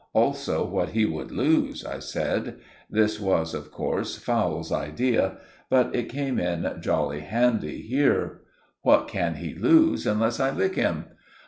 [0.13, 2.55] "Also what he would lose," I said.
[2.89, 5.37] This was, of course, Fowle's idea,
[5.69, 8.41] but it came in jolly handy here.
[8.81, 11.05] "What can he lose unless I lick him?"